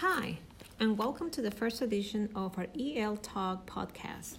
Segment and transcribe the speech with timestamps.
[0.00, 0.38] Hi,
[0.78, 4.36] and welcome to the first edition of our EL Talk podcast.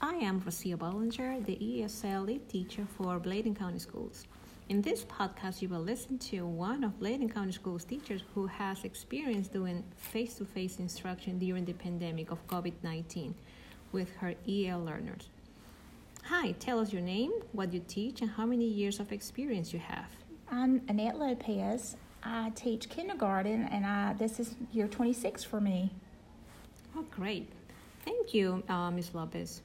[0.00, 4.28] I am Rocio Bollinger, the ESL lead teacher for Bladen County Schools.
[4.68, 8.84] In this podcast, you will listen to one of Bladen County Schools teachers who has
[8.84, 13.34] experience doing face to face instruction during the pandemic of COVID 19
[13.90, 15.28] with her EL learners.
[16.26, 19.80] Hi, tell us your name, what you teach, and how many years of experience you
[19.80, 20.10] have.
[20.48, 21.96] I'm Annette Lopez.
[22.22, 25.90] I teach kindergarten, and I this is year 26 for me.
[26.96, 27.50] Oh, great.
[28.04, 29.14] Thank you, uh, Ms.
[29.14, 29.62] Lopez.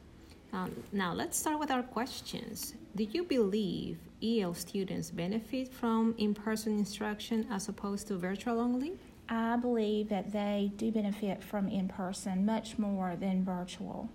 [0.53, 2.75] Um, now, let's start with our questions.
[2.95, 8.93] Do you believe EL students benefit from in person instruction as opposed to virtual only?
[9.27, 14.09] I believe that they do benefit from in person much more than virtual.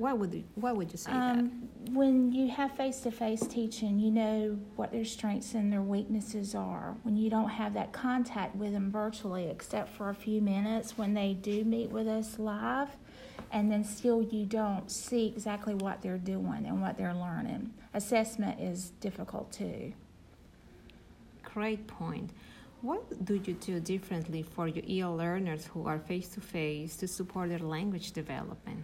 [0.00, 3.98] Why would you, why would you say Um, when you have face to face teaching,
[3.98, 6.96] you know what their strengths and their weaknesses are.
[7.02, 11.12] When you don't have that contact with them virtually, except for a few minutes when
[11.12, 12.96] they do meet with us live,
[13.52, 17.74] and then still you don't see exactly what they're doing and what they're learning.
[17.92, 19.92] Assessment is difficult too.
[21.42, 22.30] Great point.
[22.80, 27.06] What do you do differently for your EL learners who are face to face to
[27.06, 28.82] support their language development?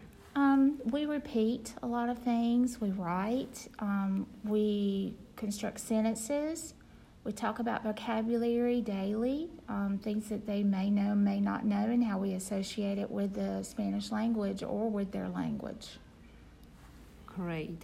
[0.87, 2.81] We repeat a lot of things.
[2.81, 3.67] We write.
[3.81, 6.75] Um, we construct sentences.
[7.25, 12.05] We talk about vocabulary daily, um, things that they may know, may not know, and
[12.05, 15.98] how we associate it with the Spanish language or with their language.
[17.27, 17.83] Great.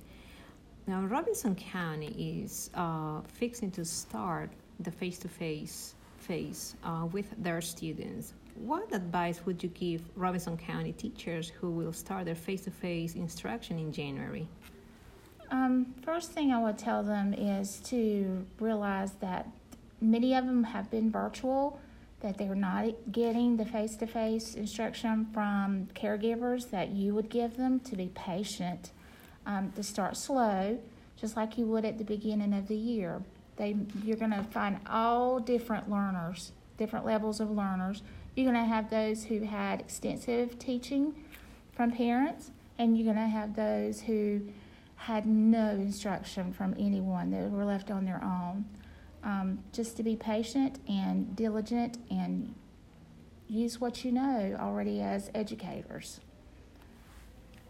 [0.86, 7.26] Now, Robeson County is uh, fixing to start the face to face phase uh, with
[7.42, 8.32] their students.
[8.54, 13.14] What advice would you give Robeson County teachers who will start their face to face
[13.14, 14.48] instruction in January?
[15.50, 19.48] Um, first thing I would tell them is to realize that
[20.00, 21.78] many of them have been virtual,
[22.20, 27.56] that they're not getting the face to face instruction from caregivers that you would give
[27.56, 28.92] them, to be patient,
[29.44, 30.78] um, to start slow,
[31.16, 33.22] just like you would at the beginning of the year.
[33.56, 36.52] They, you're going to find all different learners,
[36.82, 38.02] different levels of learners.
[38.34, 41.14] You're going to have those who had extensive teaching
[41.72, 44.40] from parents, and you're going to have those who
[44.96, 48.64] had no instruction from anyone that were left on their own.
[49.22, 52.52] Um, just to be patient and diligent and
[53.46, 56.18] use what you know already as educators.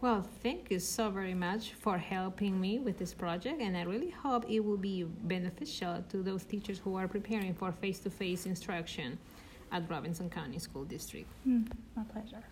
[0.03, 4.11] Well, thank you so very much for helping me with this project, and I really
[4.11, 8.45] hope it will be beneficial to those teachers who are preparing for face to face
[8.45, 9.17] instruction
[9.71, 11.29] at Robeson County School District.
[11.47, 12.43] Mm, my pleasure.